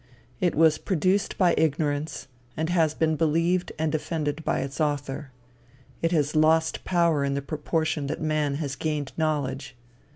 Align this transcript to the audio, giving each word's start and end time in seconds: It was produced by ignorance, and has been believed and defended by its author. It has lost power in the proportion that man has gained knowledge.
It 0.39 0.55
was 0.55 0.79
produced 0.79 1.37
by 1.37 1.53
ignorance, 1.59 2.27
and 2.57 2.71
has 2.71 2.95
been 2.95 3.15
believed 3.15 3.71
and 3.77 3.91
defended 3.91 4.43
by 4.43 4.61
its 4.61 4.81
author. 4.81 5.29
It 6.01 6.11
has 6.11 6.35
lost 6.35 6.83
power 6.83 7.23
in 7.23 7.35
the 7.35 7.41
proportion 7.43 8.07
that 8.07 8.19
man 8.19 8.55
has 8.55 8.75
gained 8.75 9.11
knowledge. 9.15 9.75